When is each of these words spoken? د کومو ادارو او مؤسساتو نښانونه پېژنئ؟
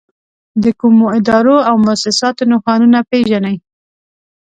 د 0.63 0.65
کومو 0.79 1.05
ادارو 1.17 1.57
او 1.69 1.75
مؤسساتو 1.85 2.43
نښانونه 2.51 2.99
پېژنئ؟ 3.09 3.55